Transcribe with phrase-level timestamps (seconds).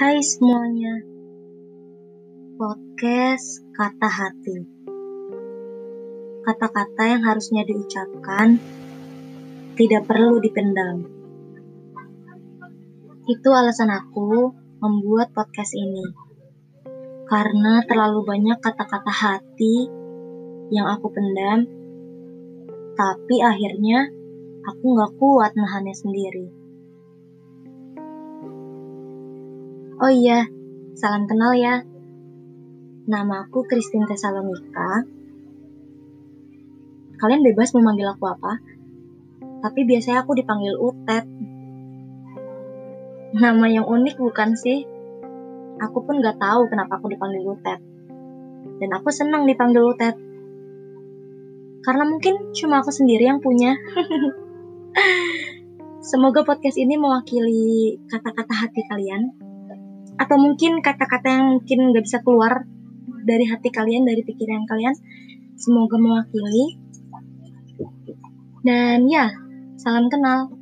[0.00, 0.96] Hai semuanya,
[2.56, 4.64] podcast kata hati.
[6.40, 8.56] Kata-kata yang harusnya diucapkan
[9.76, 11.04] tidak perlu dipendam.
[13.28, 16.08] Itu alasan aku membuat podcast ini.
[17.28, 19.84] Karena terlalu banyak kata-kata hati
[20.72, 21.68] yang aku pendam,
[22.96, 24.08] tapi akhirnya
[24.64, 26.59] aku gak kuat nahannya sendiri.
[30.00, 30.48] Oh iya,
[30.96, 31.84] salam kenal ya.
[33.04, 35.04] Nama aku Christine Tesalonika.
[37.20, 38.64] Kalian bebas memanggil aku apa,
[39.60, 41.28] tapi biasanya aku dipanggil Utet.
[43.44, 44.88] Nama yang unik bukan sih?
[45.84, 47.84] Aku pun gak tahu kenapa aku dipanggil Utet.
[48.80, 50.16] Dan aku senang dipanggil Utet.
[51.84, 53.76] Karena mungkin cuma aku sendiri yang punya.
[56.00, 59.50] Semoga podcast ini mewakili kata-kata hati kalian
[60.20, 62.68] atau mungkin kata-kata yang mungkin nggak bisa keluar
[63.24, 64.92] dari hati kalian, dari pikiran kalian,
[65.56, 66.76] semoga mewakili.
[68.60, 69.32] Dan ya,
[69.80, 70.59] salam kenal.